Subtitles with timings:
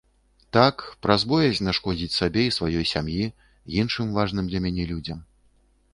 [0.55, 0.75] Так,
[1.05, 3.21] праз боязь нашкодзіць сабе і сваёй сям'і,
[3.83, 5.19] іншым важным для мяне людзям.